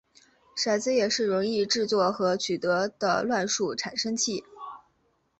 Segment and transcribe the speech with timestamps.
[0.57, 4.43] 骰子也是容易制作和取得的乱数产生器。